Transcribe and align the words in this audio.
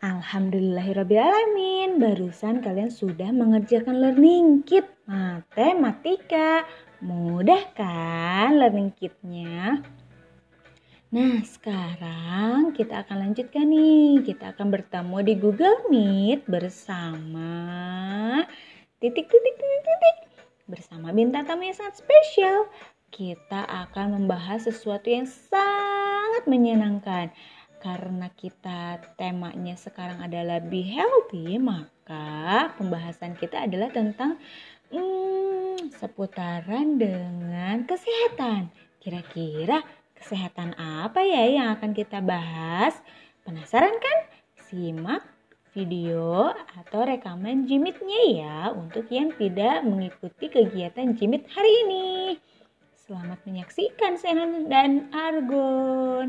Alhamdulillahirrabbilalamin, 0.00 2.00
barusan 2.00 2.64
kalian 2.64 2.88
sudah 2.88 3.36
mengerjakan 3.36 4.00
learning 4.00 4.64
kit 4.64 4.88
matematika. 5.04 6.64
Mudah 7.04 7.68
kan 7.76 8.56
learning 8.56 8.96
kitnya? 8.96 9.84
Nah, 11.12 11.44
sekarang 11.44 12.72
kita 12.72 13.04
akan 13.04 13.28
lanjutkan 13.28 13.68
nih. 13.68 14.24
Kita 14.24 14.56
akan 14.56 14.72
bertemu 14.72 15.20
di 15.20 15.34
Google 15.36 15.84
Meet 15.92 16.48
bersama 16.48 17.52
titik 19.04 19.28
titik 19.28 19.54
titik 19.60 19.84
titik 19.84 20.16
bersama 20.64 21.12
bintang 21.12 21.44
tamu 21.44 21.68
yang 21.68 21.76
sangat 21.76 22.00
spesial. 22.00 22.72
Kita 23.12 23.68
akan 23.68 24.16
membahas 24.16 24.64
sesuatu 24.64 25.12
yang 25.12 25.28
sangat 25.28 26.48
menyenangkan. 26.48 27.36
Karena 27.80 28.28
kita 28.36 29.00
temanya 29.16 29.72
sekarang 29.72 30.20
adalah 30.20 30.60
be 30.60 30.84
healthy, 30.84 31.56
maka 31.56 32.68
pembahasan 32.76 33.32
kita 33.40 33.64
adalah 33.64 33.88
tentang 33.88 34.36
hmm, 34.92 35.88
seputaran 35.96 37.00
dengan 37.00 37.88
kesehatan. 37.88 38.68
Kira-kira 39.00 39.80
kesehatan 40.12 40.76
apa 40.76 41.24
ya 41.24 41.48
yang 41.48 41.68
akan 41.72 41.96
kita 41.96 42.20
bahas? 42.20 43.00
Penasaran 43.48 43.96
kan? 43.96 44.18
Simak 44.68 45.24
video 45.72 46.52
atau 46.52 47.00
rekaman 47.06 47.64
jimitnya 47.64 48.20
ya 48.28 48.58
untuk 48.76 49.08
yang 49.08 49.32
tidak 49.40 49.86
mengikuti 49.88 50.52
kegiatan 50.52 51.16
jimit 51.16 51.48
hari 51.48 51.72
ini. 51.88 52.08
Selamat 53.08 53.40
menyaksikan 53.48 54.20
Senan 54.20 54.68
dan 54.68 55.08
Argo. 55.16 56.28